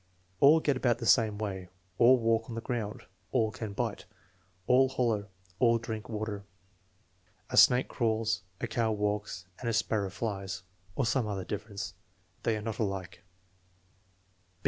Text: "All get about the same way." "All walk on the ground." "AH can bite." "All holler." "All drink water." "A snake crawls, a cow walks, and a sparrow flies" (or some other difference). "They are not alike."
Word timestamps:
"All 0.39 0.59
get 0.59 0.75
about 0.75 0.97
the 0.97 1.05
same 1.05 1.37
way." 1.37 1.69
"All 1.99 2.17
walk 2.17 2.49
on 2.49 2.55
the 2.55 2.61
ground." 2.61 3.03
"AH 3.35 3.51
can 3.51 3.73
bite." 3.73 4.05
"All 4.65 4.89
holler." 4.89 5.27
"All 5.59 5.77
drink 5.77 6.09
water." 6.09 6.43
"A 7.51 7.55
snake 7.57 7.87
crawls, 7.87 8.41
a 8.59 8.65
cow 8.65 8.91
walks, 8.91 9.45
and 9.59 9.69
a 9.69 9.73
sparrow 9.73 10.09
flies" 10.09 10.63
(or 10.95 11.05
some 11.05 11.27
other 11.27 11.45
difference). 11.45 11.93
"They 12.41 12.57
are 12.57 12.63
not 12.63 12.79
alike." 12.79 13.21